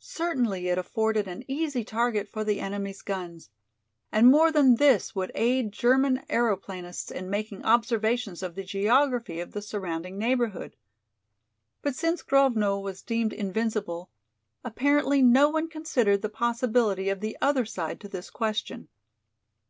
[0.00, 3.48] Certainly it afforded an easy target for the enemy's guns,
[4.12, 9.52] and more than this would aid German aeroplanists in making observations of the geography of
[9.52, 10.76] the surrounding neighborhood.
[11.80, 14.10] But since Grovno was deemed invincible,
[14.62, 18.88] apparently no one considered the possibility of the other side to this question.